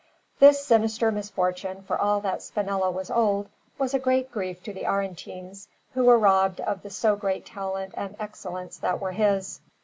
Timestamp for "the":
4.73-4.85, 6.81-6.89